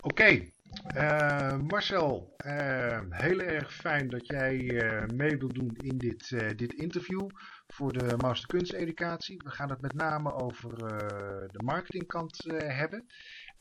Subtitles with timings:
[0.00, 0.42] Oké,
[0.96, 6.72] uh, Marcel, uh, heel erg fijn dat jij uh, mee wilt doen in dit, dit
[6.72, 7.28] interview
[7.68, 9.40] voor de Master Kunsteducatie.
[9.44, 10.76] We gaan het met name over
[11.52, 13.06] de marketingkant hebben.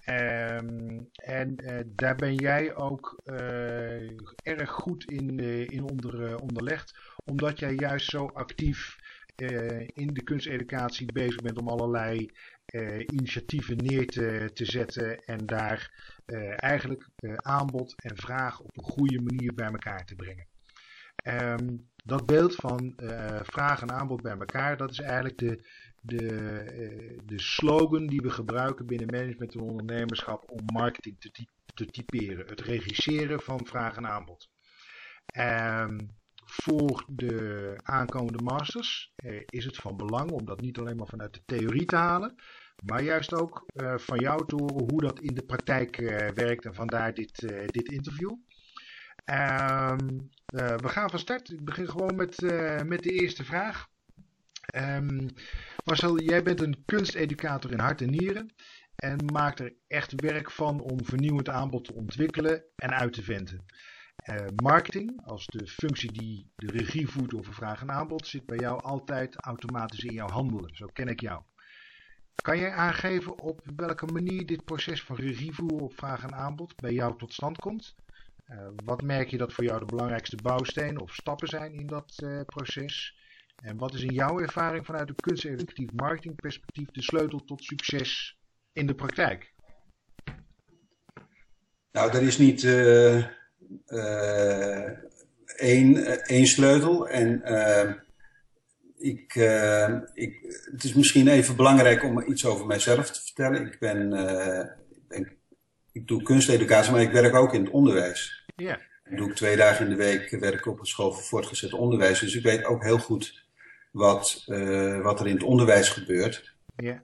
[0.06, 1.56] Um, en
[1.96, 3.22] daar ben jij ook
[4.44, 6.96] erg goed in, in onder, onderlegd,
[7.26, 8.98] omdat jij juist zo actief
[9.94, 12.32] in de kunsteducatie bezig bent om allerlei
[13.12, 15.92] initiatieven neer te, te zetten en daar
[16.28, 20.48] uh, eigenlijk uh, aanbod en vraag op een goede manier bij elkaar te brengen.
[21.24, 22.94] Um, dat beeld van
[23.44, 25.66] vraag en aanbod bij elkaar, dat is eigenlijk de,
[26.02, 32.48] de, de slogan die we gebruiken binnen management en ondernemerschap om marketing te, te typeren.
[32.48, 34.50] Het regisseren van vraag en aanbod.
[35.38, 36.16] Um,
[36.48, 41.34] voor de aankomende masters eh, is het van belang om dat niet alleen maar vanuit
[41.34, 42.36] de theorie te halen,
[42.86, 46.66] maar juist ook uh, van jou te horen hoe dat in de praktijk uh, werkt
[46.66, 48.36] en vandaar dit, uh, dit interview.
[49.26, 51.50] Um, we gaan van start.
[51.50, 52.42] Ik begin gewoon met,
[52.86, 53.88] met de eerste vraag.
[54.76, 55.30] Um,
[55.86, 58.54] Marcel, jij bent een kunsteducator in hart en nieren
[58.96, 63.66] en maakt er echt werk van om vernieuwend aanbod te ontwikkelen en uit te venten.
[64.56, 68.82] Marketing, als de functie die de regie voert over vraag en aanbod, zit bij jou
[68.82, 70.76] altijd automatisch in jouw handelen.
[70.76, 71.42] Zo ken ik jou.
[72.42, 76.76] Kan jij aangeven op welke manier dit proces van regie voeren op vraag en aanbod
[76.76, 77.96] bij jou tot stand komt?
[78.50, 82.20] Uh, wat merk je dat voor jou de belangrijkste bouwstenen of stappen zijn in dat
[82.24, 83.18] uh, proces?
[83.64, 88.38] En wat is in jouw ervaring vanuit een kunsteducatief marketingperspectief de sleutel tot succes
[88.74, 89.54] in de praktijk?
[91.92, 93.26] Nou, er is niet uh,
[95.56, 97.10] één, één sleutel.
[97.10, 97.42] En
[98.98, 103.66] ik, uh, ik, het is misschien even belangrijk om iets over mijzelf te vertellen.
[103.66, 105.36] Ik ben, uh, ik,
[105.92, 108.46] ik doe kunsteducatie, maar ik werk ook in het onderwijs.
[108.56, 108.80] Ja.
[109.10, 112.20] Ik doe twee dagen in de week werk op een school voor voortgezet onderwijs.
[112.20, 113.46] Dus ik weet ook heel goed
[113.92, 116.56] wat, uh, wat er in het onderwijs gebeurt.
[116.76, 117.02] Ja.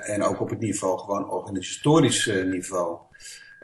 [0.00, 2.98] en ook op het niveau, gewoon organisatorisch niveau.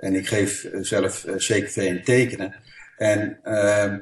[0.01, 2.55] En ik geef zelf CQV en tekenen.
[2.97, 3.99] En ehm,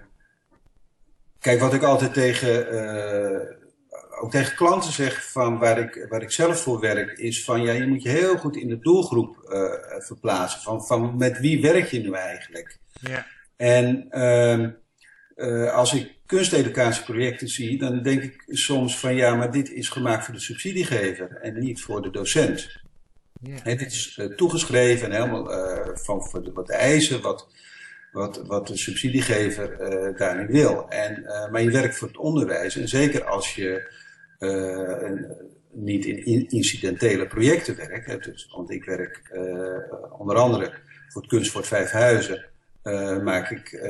[1.44, 6.30] Kijk, wat ik altijd tegen, uh, ook tegen klanten zeg van waar ik, waar ik
[6.30, 9.72] zelf voor werk, is van ja, je moet je heel goed in de doelgroep uh,
[9.98, 10.60] verplaatsen.
[10.60, 12.78] Van, van met wie werk je nu eigenlijk?
[13.00, 13.26] Ja.
[13.56, 14.08] En
[15.36, 20.24] uh, als ik kunsteducatieprojecten zie, dan denk ik soms van ja, maar dit is gemaakt
[20.24, 22.82] voor de subsidiegever en niet voor de docent.
[23.40, 23.62] Ja.
[23.62, 25.48] dit is toegeschreven en helemaal
[25.94, 27.48] van voor de, wat de eisen, wat
[28.14, 30.88] wat, wat de subsidiegever uh, daarin wil.
[30.88, 32.76] En, uh, maar je werkt voor het onderwijs.
[32.76, 33.92] En zeker als je
[34.38, 35.26] uh, een,
[35.72, 38.24] niet in incidentele projecten werkt.
[38.24, 39.38] Dus, want ik werk
[40.18, 40.72] onder andere
[41.08, 42.44] voor het Kunstvoort Vijfhuizen
[42.84, 43.82] uh, maak ik uh,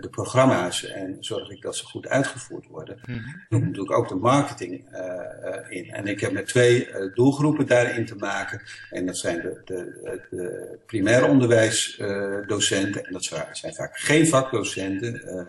[0.00, 2.98] de programma's en zorg ik dat ze goed uitgevoerd worden.
[3.06, 3.44] Mm -hmm.
[3.48, 5.90] Doe natuurlijk ook de marketing uh, in.
[5.90, 8.62] En ik heb met twee doelgroepen daarin te maken.
[8.90, 13.06] En dat zijn de, de, de primair onderwijsdocenten.
[13.06, 15.48] en dat zijn vaak geen vakdocenten.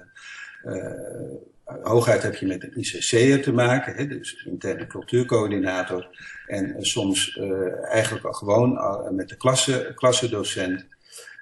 [1.64, 6.08] hooguit heb je met een ICC'er te maken, hè, dus interne cultuurcoördinator.
[6.48, 7.40] En soms
[7.84, 8.80] eigenlijk al gewoon
[9.16, 10.86] met de klasse, klassedocent.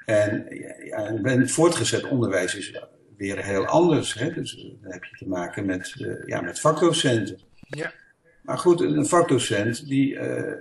[0.05, 0.45] En
[0.83, 2.81] ja, het voortgezet onderwijs is
[3.17, 4.13] weer heel anders.
[4.13, 4.33] Hè?
[4.33, 7.39] Dus dan heb je te maken met, uh, ja, met vakdocenten.
[7.59, 7.93] Ja.
[8.41, 10.13] Maar goed, een vakdocent die.
[10.13, 10.53] Uh,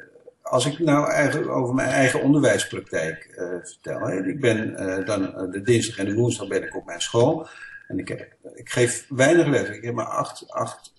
[0.43, 4.01] als ik nou eigenlijk over mijn eigen onderwijspraktijk uh, vertel.
[4.01, 4.27] Hè?
[4.27, 4.75] Ik ben
[5.05, 7.49] dan de dinsdag en de woensdag ben ik op mijn school.
[7.89, 9.69] En ik, heb, ik geef weinig les.
[9.69, 10.93] Ik heb maar acht, acht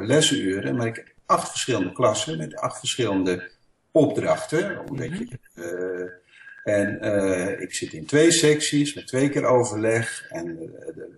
[0.00, 0.76] lesuren.
[0.76, 3.50] Maar ik heb acht verschillende klassen met acht verschillende
[3.90, 4.88] opdrachten.
[4.88, 5.38] Omdat je
[6.66, 10.26] en uh, ik zit in twee secties met twee keer overleg.
[10.28, 10.56] En uh,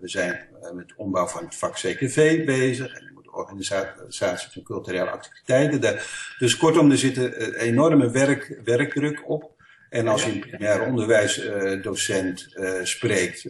[0.01, 2.93] we zijn uh, met de ombouw van het vak CKV bezig.
[2.93, 5.81] En de organisatie van culturele activiteiten.
[5.81, 6.33] Daar.
[6.39, 9.51] Dus kortom, er zit een enorme werk, werkdruk op.
[9.89, 13.47] En als je een primair onderwijsdocent spreekt,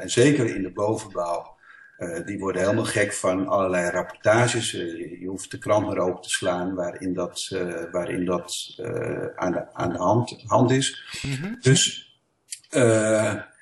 [0.00, 1.51] en zeker in de bovenbouw,
[2.02, 4.74] uh, die worden helemaal gek van allerlei rapportages.
[4.74, 8.74] Uh, je hoeft de krant maar open te slaan waarin dat, uh, waarin dat
[9.36, 11.18] aan, de, aan de hand, hand is.
[11.22, 11.56] Mm -hmm.
[11.60, 12.10] Dus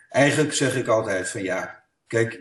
[0.09, 2.33] eigenlijk zeg ik altijd van ja, kijk,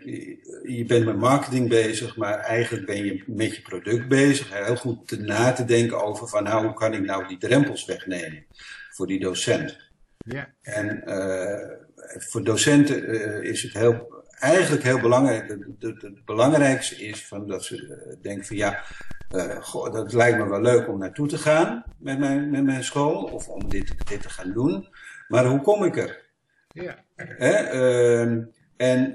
[0.64, 4.54] je bent met marketing bezig, maar eigenlijk ben je met je product bezig.
[4.54, 7.86] Heel goed te na te denken over van nou, hoe kan ik nou die drempels
[7.86, 8.46] wegnemen
[8.92, 9.78] voor die docent.
[10.18, 10.54] Ja.
[10.62, 11.04] En
[12.18, 15.50] voor docenten is het heel, eigenlijk heel belangrijk.
[15.80, 18.84] Het belangrijkste is van dat ze denken van ja,
[19.62, 23.24] goh, dat lijkt me wel leuk om naartoe te gaan met mijn, met mijn school
[23.24, 24.88] of om dit, dit te gaan doen.
[25.28, 26.26] Maar hoe kom ik er?
[26.74, 26.96] Ja.
[27.16, 28.42] Ehm,
[28.78, 29.14] en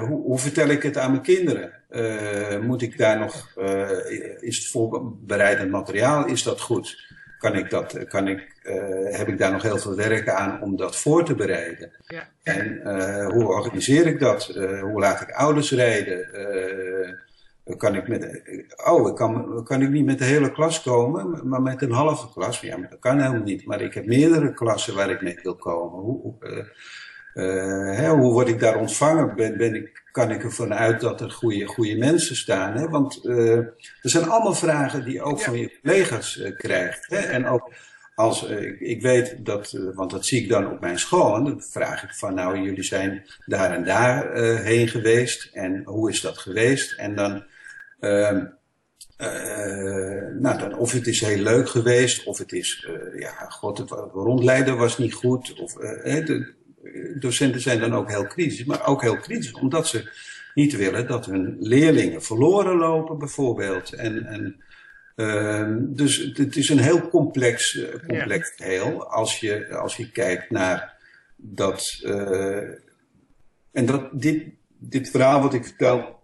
[0.00, 1.72] hoe, hoe vertel ik het aan mijn kinderen?
[1.90, 3.90] Uh, moet ik daar nog, uh,
[4.40, 7.07] is het voorbereidend materiaal, is dat goed?
[7.38, 10.76] Kan ik dat, kan ik, uh, heb ik daar nog heel veel werk aan om
[10.76, 11.92] dat voor te bereiden?
[12.06, 12.28] Ja.
[12.42, 12.80] En
[13.32, 14.46] hoe organiseer ik dat?
[14.80, 16.26] hoe laat ik ouders rijden?
[17.76, 18.42] kan ik met,
[18.84, 22.32] oh, ik kan, kan ik niet met de hele klas komen, maar met een halve
[22.32, 22.60] klas?
[22.60, 23.66] Ja, dat kan helemaal niet.
[23.66, 26.00] Maar ik heb meerdere klassen waar ik mee wil komen.
[26.00, 26.34] Hoe,
[27.96, 29.36] hè, hoe word ik daar ontvangen?
[29.36, 32.76] Ben, ben ik kan ik ervan uit dat er goede, goede mensen staan.
[32.76, 32.88] Hè?
[32.88, 37.06] Want uh, er zijn allemaal vragen die je ook van je collega's uh, krijgt.
[37.06, 37.18] Hè?
[37.18, 37.72] En ook
[38.14, 41.62] als uh, ik weet dat, want dat zie ik dan op mijn school, en dan
[41.62, 46.38] vraag ik van nou, jullie zijn daar en daar heen geweest en hoe is dat
[46.38, 46.92] geweest?
[46.92, 47.44] En dan,
[48.00, 48.44] ehm,
[50.38, 52.88] nou, dan, of het is heel leuk geweest, of het is,
[53.18, 56.56] ja, god, het rondleiden was niet goed, of de,
[57.18, 60.10] docenten zijn dan ook heel kritisch, maar ook heel kritisch omdat ze
[60.54, 63.92] niet willen dat hun leerlingen verloren lopen, bijvoorbeeld.
[63.92, 64.62] En, en
[65.16, 68.64] uh, dus het is een heel complex, uh, complex ja.
[68.64, 70.96] geheel als je, als je kijkt naar
[71.36, 72.00] dat.
[72.04, 72.56] Uh,
[73.72, 74.44] en dat dit,
[74.78, 76.22] dit verhaal wat ik vertel,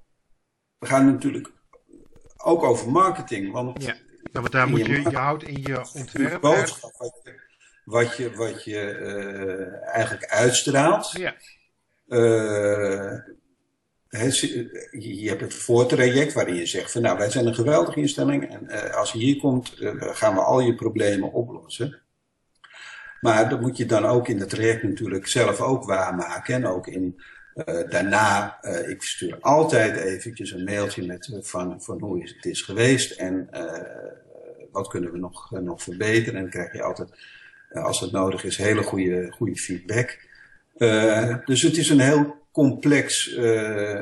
[0.78, 1.50] we gaan natuurlijk
[2.36, 3.52] ook over marketing.
[3.52, 3.96] Want, ja.
[4.32, 6.40] want daar moet je, je houdt in je ontwerp.
[6.40, 6.92] boodschap
[7.84, 11.10] wat je, wat je uh, eigenlijk uitstraalt.
[11.12, 11.34] Ja.
[12.08, 13.18] Uh,
[14.90, 18.64] je hebt het voortraject waarin je zegt van nou wij zijn een geweldige instelling en
[18.64, 22.00] uh, als je hier komt gaan we al je problemen oplossen.
[23.20, 26.86] Maar dat moet je dan ook in het traject natuurlijk zelf ook waarmaken en ook
[26.86, 27.22] in
[27.88, 33.10] daarna, ik stuur altijd eventjes een mailtje met van, van hoe is het is geweest
[33.10, 33.48] en
[34.72, 37.16] wat kunnen we nog, nog verbeteren en dan krijg je altijd eh,
[37.82, 40.18] als het nodig is, hele goede, goede feedback.
[40.76, 44.00] Uh, dus het is een heel complex uh,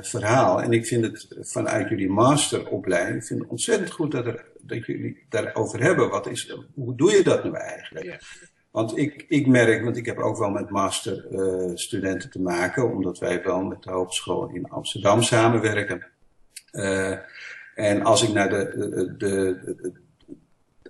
[0.00, 0.62] verhaal.
[0.62, 4.86] En ik vind het vanuit jullie masteropleiding, ik vind het ontzettend goed dat, er, dat
[4.86, 6.10] jullie daarover hebben.
[6.10, 8.06] Wat is, hoe doe je dat nu eigenlijk?
[8.06, 8.18] Ja.
[8.70, 13.42] Want ik, ik merk, want ik heb ook wel met masterstudenten te maken, omdat wij
[13.42, 16.06] wel met de Hogeschool in Amsterdam samenwerken.
[17.74, 19.92] en als ik naar de, de, de, de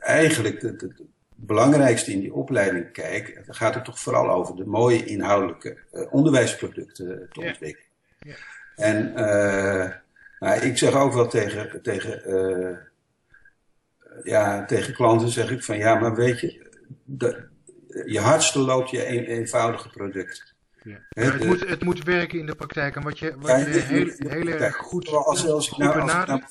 [0.00, 0.92] eigenlijk de,
[1.46, 6.12] belangrijkste in die opleiding kijk, dan gaat het toch vooral over de mooie inhoudelijke uh,
[6.12, 7.88] onderwijsproducten te ontwikkelen.
[8.18, 8.34] Ja.
[8.76, 9.90] En uh,
[10.38, 12.76] nou, ik zeg ook wel tegen, tegen, uh,
[14.22, 16.68] ja, tegen klanten, zeg ik van ja, maar weet je,
[17.04, 17.48] de,
[18.06, 20.54] je hardste loopt je een, eenvoudige product.
[20.82, 20.98] Ja.
[21.08, 22.96] He, het, moet, het moet werken in de praktijk.
[22.96, 26.26] En wat je, wat je heel, heel erg goed, als, als, ik nou, als, ik
[26.26, 26.42] nou,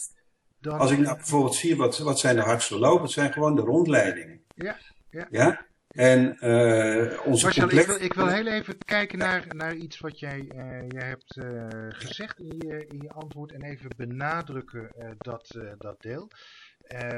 [0.59, 0.79] dan...
[0.79, 3.03] als ik nou bijvoorbeeld zie, wat, wat zijn de hardste lopen?
[3.03, 4.38] Het zijn gewoon de rondleidingen.
[4.63, 4.77] Ja.
[5.09, 5.27] Ja.
[5.29, 5.67] ja?
[5.89, 10.19] En uh, onze Marcel, ik, wil, ik wil heel even kijken naar, naar iets wat
[10.19, 15.59] jij, uh, jij hebt uh, gezegd in je, in je antwoord en even benadrukken dat,
[15.77, 16.27] dat deel.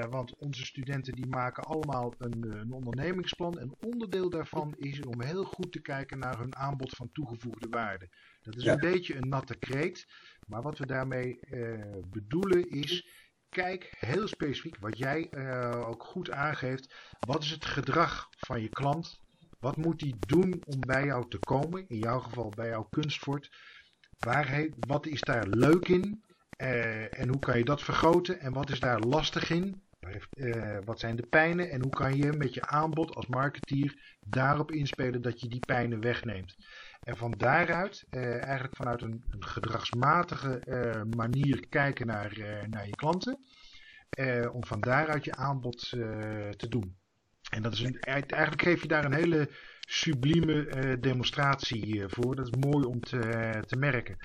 [0.09, 5.43] want onze studenten die maken allemaal een, een ondernemingsplan en onderdeel daarvan is om heel
[5.43, 8.09] goed te kijken naar hun aanbod van toegevoegde waarde.
[8.41, 8.73] Dat is ja.
[8.73, 10.07] een beetje een natte kreet,
[10.47, 11.39] maar wat we daarmee
[12.09, 13.05] bedoelen is
[13.51, 18.69] kijk heel specifiek, wat jij uh, ook goed aangeeft, wat is het gedrag van je
[18.69, 19.19] klant?
[19.59, 21.85] Wat moet hij doen om bij jou te komen?
[21.87, 23.51] In jouw geval bij jouw kunstfort.
[24.19, 26.23] Waar wat is daar leuk in?
[26.57, 28.39] Uh, en hoe kan je dat vergroten?
[28.39, 29.81] En wat is daar lastig in?
[30.37, 31.69] Uh, wat zijn de pijnen?
[31.69, 35.99] En hoe kan je met je aanbod als marketeer daarop inspelen dat je die pijnen
[35.99, 36.55] wegneemt?
[37.01, 42.95] En van daaruit, eh, eigenlijk vanuit een, gedragsmatige eh, manier kijken naar, eh, naar je
[42.95, 43.39] klanten.
[44.51, 45.89] om van daaruit je aanbod
[46.57, 46.97] te doen.
[47.49, 52.35] En dat is eigenlijk geef je daar een hele sublieme demonstratie voor.
[52.35, 54.17] Dat is mooi om te, te merken.